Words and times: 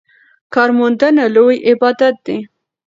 کارموندنه 0.53 1.25
لوی 1.35 1.57
عبادت 1.69 2.15
دی. 2.25 2.37